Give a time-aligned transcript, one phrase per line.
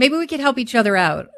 [0.00, 1.28] maybe we could help each other out.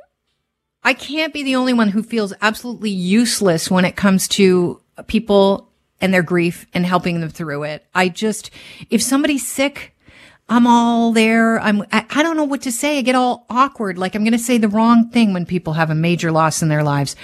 [0.85, 5.69] I can't be the only one who feels absolutely useless when it comes to people
[6.01, 7.85] and their grief and helping them through it.
[7.93, 8.51] I just,
[8.89, 9.97] if somebody's sick,
[10.49, 11.61] I'm all there.
[11.61, 12.99] I'm, I, don't know what to say.
[12.99, 13.99] I get all awkward.
[13.99, 16.69] Like I'm going to say the wrong thing when people have a major loss in
[16.69, 17.17] their lives.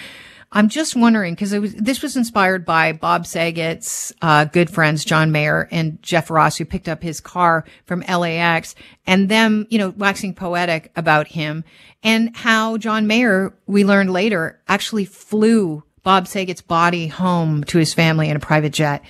[0.51, 5.69] I'm just wondering because this was inspired by Bob Saget's uh, good friends John Mayer
[5.71, 8.75] and Jeff Ross, who picked up his car from LAX,
[9.07, 11.65] and them, you know, waxing poetic about him
[12.03, 17.93] and how John Mayer, we learned later, actually flew Bob Saget's body home to his
[17.93, 19.05] family in a private jet.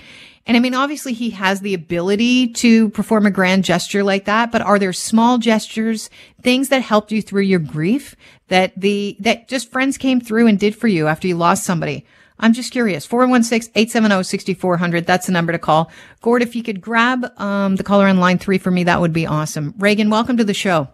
[0.49, 4.51] And I mean, obviously he has the ability to perform a grand gesture like that,
[4.51, 6.09] but are there small gestures,
[6.41, 8.17] things that helped you through your grief
[8.49, 12.07] that the, that just friends came through and did for you after you lost somebody?
[12.39, 13.07] I'm just curious.
[13.07, 15.05] 416-870-6400.
[15.05, 15.91] That's the number to call.
[16.23, 19.13] Gord, if you could grab, um, the caller on line three for me, that would
[19.13, 19.75] be awesome.
[19.77, 20.89] Reagan, welcome to the show.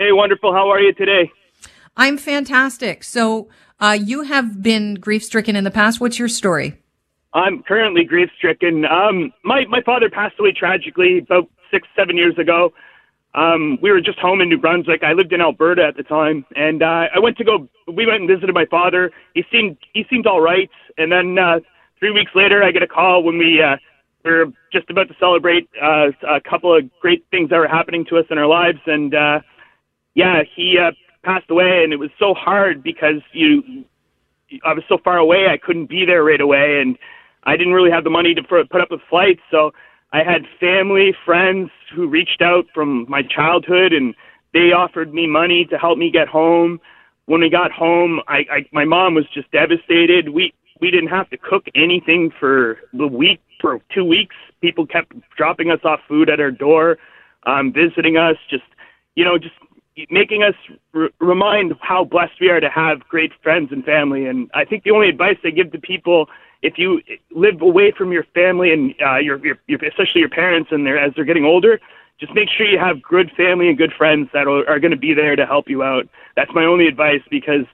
[0.00, 0.52] Hey, wonderful.
[0.52, 1.30] How are you today?
[1.96, 3.04] I'm fantastic.
[3.04, 6.00] So, uh, you have been grief stricken in the past.
[6.00, 6.81] What's your story?
[7.34, 8.84] I'm currently grief stricken.
[8.84, 12.72] Um, my my father passed away tragically about six seven years ago.
[13.34, 15.02] Um, we were just home in New Brunswick.
[15.02, 17.68] I lived in Alberta at the time, and uh, I went to go.
[17.86, 19.10] We went and visited my father.
[19.34, 21.60] He seemed he seemed all right, and then uh,
[21.98, 23.76] three weeks later, I get a call when we uh,
[24.24, 28.18] were just about to celebrate uh, a couple of great things that were happening to
[28.18, 29.40] us in our lives, and uh,
[30.14, 30.90] yeah, he uh,
[31.24, 33.84] passed away, and it was so hard because you
[34.62, 36.98] I was so far away, I couldn't be there right away, and
[37.44, 39.72] I didn't really have the money to put up with flights, so
[40.12, 44.14] I had family, friends who reached out from my childhood, and
[44.52, 46.80] they offered me money to help me get home.
[47.26, 50.28] When we got home, I, I my mom was just devastated.
[50.28, 54.36] We we didn't have to cook anything for the week for two weeks.
[54.60, 56.98] People kept dropping us off food at our door,
[57.46, 58.64] um, visiting us, just
[59.14, 59.54] you know, just
[60.10, 60.54] making us
[60.94, 64.26] r- remind how blessed we are to have great friends and family.
[64.26, 66.28] And I think the only advice I give to people
[66.62, 67.00] if you
[67.34, 70.98] live away from your family and uh, your, your, your especially your parents and their
[70.98, 71.80] as they're getting older,
[72.20, 74.96] just make sure you have good family and good friends that are, are going to
[74.96, 76.08] be there to help you out.
[76.36, 77.66] That's my only advice because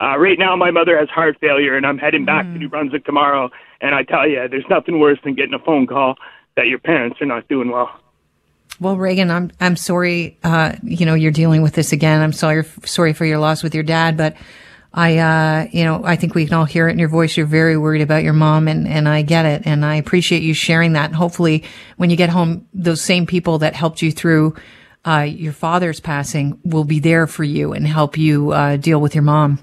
[0.00, 2.52] uh, right now my mother has heart failure and I'm heading back mm.
[2.52, 3.50] to New Brunswick tomorrow.
[3.80, 6.16] And I tell you, there's nothing worse than getting a phone call
[6.56, 7.90] that your parents are not doing well.
[8.80, 10.36] Well, Reagan, I'm I'm sorry.
[10.42, 12.20] Uh, you know, you're dealing with this again.
[12.20, 14.36] I'm sorry sorry for your loss with your dad, but
[14.96, 17.36] I, uh, you know, I think we can all hear it in your voice.
[17.36, 19.62] You're very worried about your mom and, and I get it.
[19.66, 21.06] And I appreciate you sharing that.
[21.06, 21.64] And hopefully
[21.96, 24.54] when you get home, those same people that helped you through,
[25.04, 29.16] uh, your father's passing will be there for you and help you, uh, deal with
[29.16, 29.58] your mom.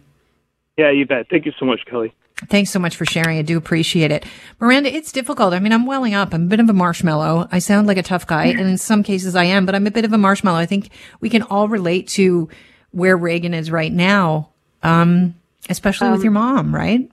[0.78, 1.28] Yeah, you bet.
[1.30, 2.14] Thank you so much, Kelly.
[2.50, 3.38] Thanks so much for sharing.
[3.38, 4.25] I do appreciate it.
[4.59, 5.53] Miranda, it's difficult.
[5.53, 6.34] I mean, I'm welling up.
[6.34, 7.47] I'm a bit of a marshmallow.
[7.52, 8.47] I sound like a tough guy.
[8.47, 10.59] And in some cases I am, but I'm a bit of a marshmallow.
[10.59, 10.90] I think
[11.22, 12.50] we can all relate to
[12.90, 14.52] where Reagan is right now
[14.84, 15.36] um,
[15.69, 17.09] especially um, with your mom, right?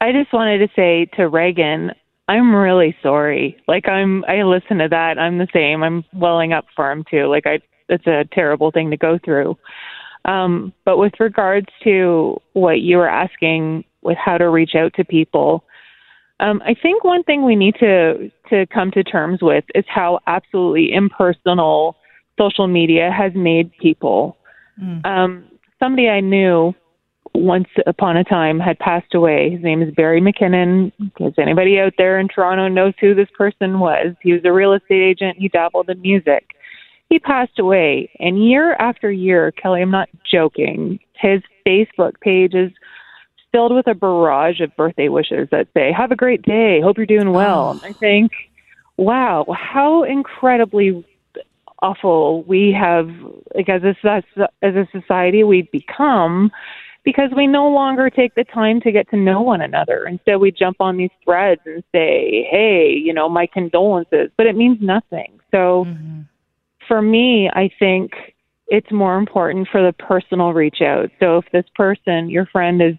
[0.00, 1.92] I just wanted to say to Reagan,
[2.28, 3.60] I'm really sorry.
[3.66, 5.18] Like I'm, I listen to that.
[5.18, 5.82] I'm the same.
[5.82, 7.26] I'm welling up for him too.
[7.26, 9.58] Like I, it's a terrible thing to go through.
[10.24, 15.04] Um, but with regards to what you were asking with how to reach out to
[15.04, 15.64] people,
[16.40, 20.20] um, I think one thing we need to to come to terms with is how
[20.26, 21.96] absolutely impersonal
[22.38, 24.38] social media has made people.
[24.82, 25.04] Mm.
[25.04, 25.44] Um,
[25.78, 26.74] somebody I knew
[27.34, 29.50] once upon a time had passed away.
[29.50, 30.92] His name is Barry McKinnon.
[30.98, 34.14] Because anybody out there in Toronto knows who this person was.
[34.22, 35.38] He was a real estate agent.
[35.38, 36.50] He dabbled in music.
[37.08, 41.00] He passed away, and year after year, Kelly, I'm not joking.
[41.14, 42.70] His Facebook page is
[43.50, 46.80] filled with a barrage of birthday wishes that say, "Have a great day.
[46.80, 47.86] Hope you're doing well." Oh.
[47.86, 48.30] I think,
[48.96, 51.04] wow, how incredibly
[51.82, 53.10] awful we have,
[53.56, 54.22] like as a
[54.62, 56.52] as a society, we've become
[57.04, 60.04] because we no longer take the time to get to know one another.
[60.06, 64.56] Instead, we jump on these threads and say, hey, you know, my condolences, but it
[64.56, 65.38] means nothing.
[65.50, 66.20] So mm-hmm.
[66.86, 68.12] for me, I think
[68.68, 71.10] it's more important for the personal reach out.
[71.18, 72.94] So if this person, your friend, is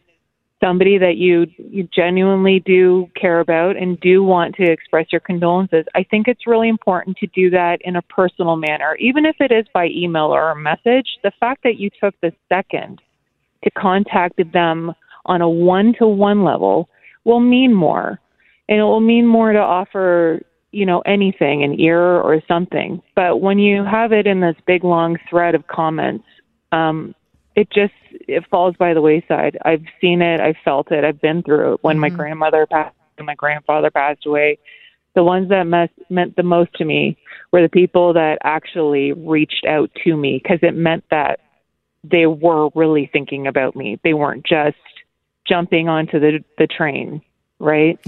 [0.63, 5.85] somebody that you you genuinely do care about and do want to express your condolences,
[5.95, 9.51] I think it's really important to do that in a personal manner, even if it
[9.51, 11.17] is by email or a message.
[11.23, 13.01] The fact that you took the second
[13.63, 14.93] to contact them
[15.25, 16.89] on a one to one level
[17.23, 18.19] will mean more.
[18.67, 20.41] And it will mean more to offer,
[20.71, 23.01] you know, anything, an ear or something.
[23.15, 26.25] But when you have it in this big long thread of comments,
[26.71, 27.13] um,
[27.55, 29.57] it just it falls by the wayside.
[29.65, 31.83] I've seen it, I've felt it, I've been through it.
[31.83, 32.01] When mm-hmm.
[32.01, 34.57] my grandmother passed and my grandfather passed away,
[35.15, 37.17] the ones that mes- meant the most to me
[37.51, 41.39] were the people that actually reached out to me because it meant that
[42.03, 43.99] they were really thinking about me.
[44.03, 44.77] They weren't just
[45.47, 47.21] jumping onto the the train,
[47.59, 47.99] right?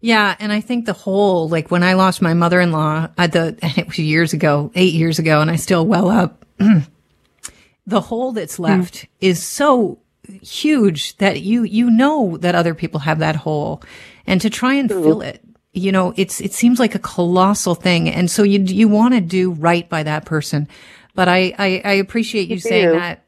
[0.00, 3.78] Yeah, and I think the whole like when I lost my mother-in-law at the and
[3.78, 6.44] it was years ago, 8 years ago and I still well up
[7.86, 8.64] the hole that's hmm.
[8.64, 9.08] left mm.
[9.20, 9.98] is so
[10.42, 13.82] huge that you you know that other people have that hole
[14.26, 15.02] and to try and True.
[15.02, 15.42] fill it
[15.72, 19.22] you know it's it seems like a colossal thing and so you you want to
[19.22, 20.68] do right by that person
[21.18, 23.24] but I, I, I appreciate you, you saying that.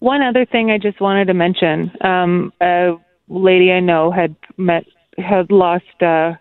[0.00, 2.96] One other thing I just wanted to mention: um, a
[3.28, 4.84] lady I know had met
[5.16, 6.32] had lost uh,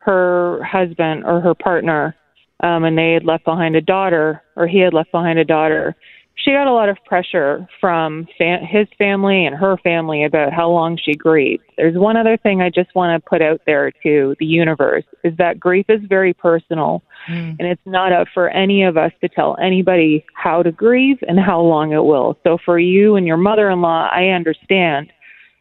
[0.00, 2.14] her husband or her partner,
[2.62, 5.96] um, and they had left behind a daughter, or he had left behind a daughter,
[6.36, 10.70] she got a lot of pressure from fa- his family and her family about how
[10.70, 11.64] long she grieved.
[11.78, 15.34] There's one other thing I just want to put out there to the universe is
[15.38, 17.56] that grief is very personal mm.
[17.58, 21.40] and it's not up for any of us to tell anybody how to grieve and
[21.40, 22.38] how long it will.
[22.44, 25.10] So for you and your mother-in-law, I understand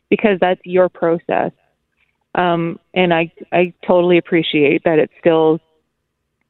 [0.09, 1.51] because that's your process.
[2.35, 5.61] Um, and I I totally appreciate that it still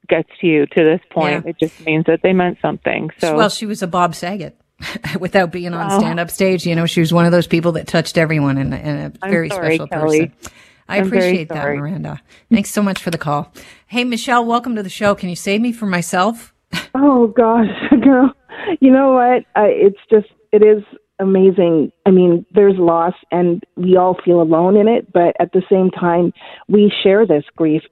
[0.07, 1.45] gets to you to this point.
[1.45, 1.51] Yeah.
[1.51, 3.09] It just means that they meant something.
[3.19, 4.59] So well, she was a Bob Saget.
[5.21, 5.99] Without being on oh.
[5.99, 8.73] stand up stage, you know, she was one of those people that touched everyone and,
[8.73, 10.27] and a very sorry, special Kelly.
[10.27, 10.51] person.
[10.87, 12.21] I I'm appreciate that, Miranda.
[12.51, 13.51] Thanks so much for the call.
[13.87, 15.15] Hey, Michelle, welcome to the show.
[15.15, 16.53] Can you save me from myself?
[16.93, 17.67] Oh gosh,
[18.03, 18.33] girl.
[18.79, 19.45] You know what?
[19.55, 20.83] I, it's just it is
[21.19, 21.91] amazing.
[22.05, 25.89] I mean, there's loss and we all feel alone in it, but at the same
[25.91, 26.33] time,
[26.67, 27.83] we share this grief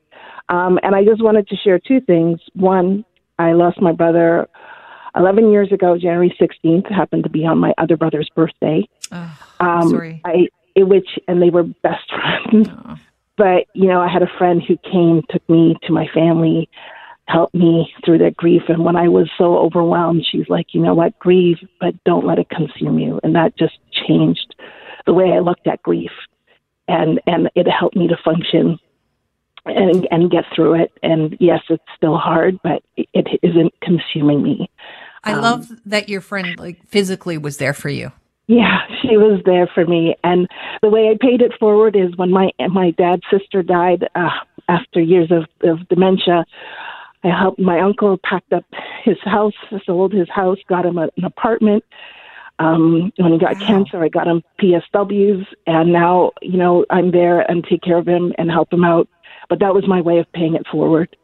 [0.53, 2.39] um, and I just wanted to share two things.
[2.53, 3.03] One,
[3.39, 4.47] I lost my brother
[5.15, 8.87] 11 years ago, January 16th, happened to be on my other brother's birthday.
[9.11, 10.21] Oh, um, sorry.
[10.23, 10.47] I,
[10.77, 12.69] which, and they were best friends.
[12.69, 12.97] Oh.
[13.35, 16.69] But, you know, I had a friend who came, took me to my family,
[17.27, 18.61] helped me through that grief.
[18.67, 22.37] And when I was so overwhelmed, she's like, you know what, grieve, but don't let
[22.37, 23.19] it consume you.
[23.23, 24.53] And that just changed
[25.07, 26.11] the way I looked at grief.
[26.87, 28.77] And, and it helped me to function
[29.65, 30.91] and and get through it.
[31.01, 34.69] And yes, it's still hard, but it isn't consuming me.
[35.23, 38.11] I um, love that your friend like physically was there for you.
[38.47, 40.49] Yeah, she was there for me, and
[40.81, 44.29] the way I paid it forward is when my my dad's sister died uh,
[44.67, 46.45] after years of, of dementia.
[47.23, 48.65] I helped my uncle packed up
[49.03, 49.53] his house,
[49.85, 51.85] sold his house, got him a, an apartment.
[52.59, 53.65] Um, when he got wow.
[53.65, 58.07] cancer, I got him PSWs, and now you know I'm there and take care of
[58.07, 59.07] him and help him out
[59.53, 61.15] but that was my way of paying it forward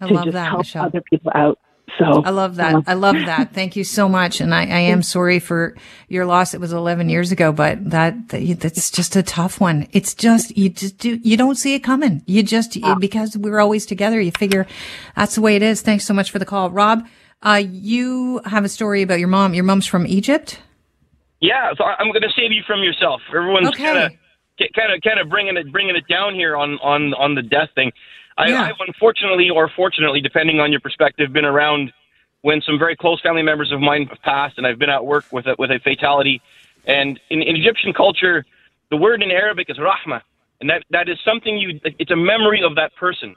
[0.00, 0.86] I to just that, help Michelle.
[0.86, 1.56] other people out.
[2.00, 2.82] So I love that.
[2.88, 3.52] I love that.
[3.52, 4.40] Thank you so much.
[4.40, 5.76] And I, I am sorry for
[6.08, 6.52] your loss.
[6.52, 9.86] It was 11 years ago, but that, that's just a tough one.
[9.92, 12.24] It's just, you just do, you don't see it coming.
[12.26, 14.66] You just, because we're always together, you figure
[15.14, 15.80] that's the way it is.
[15.80, 16.72] Thanks so much for the call.
[16.72, 17.06] Rob,
[17.42, 19.54] uh, you have a story about your mom.
[19.54, 20.60] Your mom's from Egypt?
[21.40, 21.70] Yeah.
[21.78, 23.20] So I'm going to save you from yourself.
[23.32, 23.84] Everyone's okay.
[23.84, 24.12] kind of
[24.58, 27.70] kind of kind of bringing it bringing it down here on on on the death
[27.74, 27.92] thing.
[28.38, 28.64] I, yeah.
[28.64, 31.92] I've unfortunately or fortunately, depending on your perspective, been around
[32.42, 35.24] when some very close family members of mine have passed, and I've been at work
[35.32, 36.40] with a, with a fatality.
[36.86, 38.44] And in, in Egyptian culture,
[38.90, 40.20] the word in Arabic is rahma,
[40.60, 41.80] and that that is something you.
[41.98, 43.34] It's a memory of that person.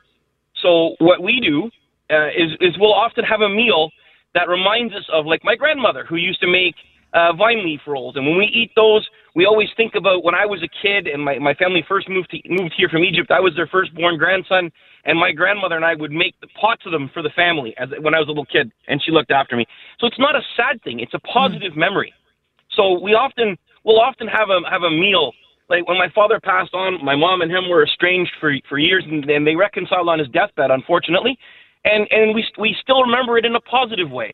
[0.61, 1.71] So what we do
[2.13, 3.89] uh, is is we'll often have a meal
[4.35, 6.75] that reminds us of like my grandmother who used to make
[7.13, 10.45] uh, vine leaf rolls, and when we eat those, we always think about when I
[10.45, 13.31] was a kid and my, my family first moved to, moved here from Egypt.
[13.31, 14.71] I was their firstborn grandson,
[15.05, 17.89] and my grandmother and I would make the pots of them for the family as
[18.01, 19.65] when I was a little kid, and she looked after me.
[19.99, 21.77] So it's not a sad thing; it's a positive mm.
[21.77, 22.13] memory.
[22.75, 25.33] So we often we'll often have a have a meal.
[25.69, 29.03] Like when my father passed on, my mom and him were estranged for for years,
[29.09, 31.37] and, and they reconciled on his deathbed, unfortunately,
[31.85, 34.33] and and we we still remember it in a positive way.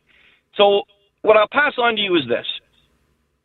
[0.56, 0.82] So
[1.22, 2.46] what I'll pass on to you is this: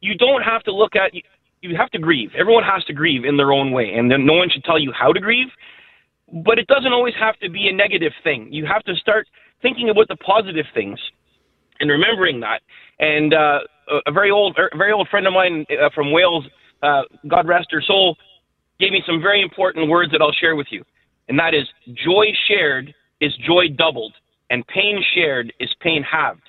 [0.01, 1.13] you don't have to look at
[1.61, 2.31] you have to grieve.
[2.37, 4.91] Everyone has to grieve in their own way, and then no one should tell you
[4.91, 5.47] how to grieve.
[6.43, 8.51] But it doesn't always have to be a negative thing.
[8.51, 9.27] You have to start
[9.61, 10.99] thinking about the positive things
[11.79, 12.61] and remembering that.
[12.99, 13.59] And uh,
[14.07, 16.45] a very old, a very old friend of mine uh, from Wales,
[16.81, 18.17] uh, God rest her soul,
[18.79, 20.83] gave me some very important words that I'll share with you.
[21.27, 24.13] And that is, joy shared is joy doubled,
[24.49, 26.41] and pain shared is pain halved.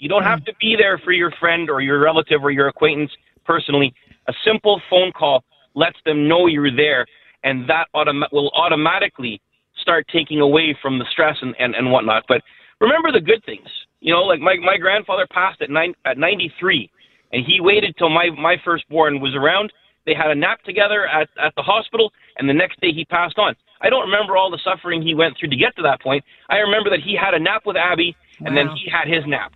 [0.00, 3.10] You don't have to be there for your friend or your relative or your acquaintance
[3.44, 3.94] personally.
[4.28, 7.06] A simple phone call lets them know you're there,
[7.44, 9.42] and that autom- will automatically
[9.78, 12.24] start taking away from the stress and, and, and whatnot.
[12.28, 12.40] But
[12.80, 13.68] remember the good things.
[14.00, 16.90] You know, like my, my grandfather passed at, nine, at 93,
[17.32, 19.70] and he waited till my, my firstborn was around.
[20.06, 23.38] They had a nap together at, at the hospital, and the next day he passed
[23.38, 23.54] on.
[23.82, 26.24] I don't remember all the suffering he went through to get to that point.
[26.48, 28.64] I remember that he had a nap with Abby, and wow.
[28.64, 29.52] then he had his nap.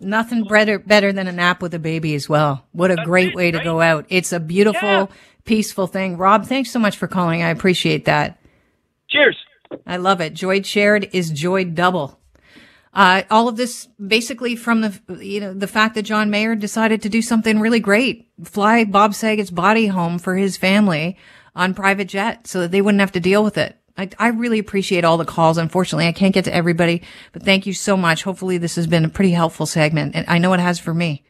[0.00, 2.66] Nothing better better than a nap with a baby as well.
[2.72, 3.64] What a That's great it, way to right?
[3.64, 4.06] go out.
[4.08, 5.06] It's a beautiful, yeah.
[5.44, 6.16] peaceful thing.
[6.16, 7.42] Rob, thanks so much for calling.
[7.42, 8.40] I appreciate that.
[9.08, 9.36] Cheers.
[9.86, 10.34] I love it.
[10.34, 12.18] Joy shared is joy double.
[12.94, 17.02] Uh, all of this basically from the, you know, the fact that John Mayer decided
[17.02, 21.16] to do something really great, fly Bob Saget's body home for his family
[21.54, 23.77] on private jet so that they wouldn't have to deal with it.
[23.98, 25.58] I, I really appreciate all the calls.
[25.58, 27.02] Unfortunately, I can't get to everybody,
[27.32, 28.22] but thank you so much.
[28.22, 31.24] Hopefully this has been a pretty helpful segment and I know it has for me.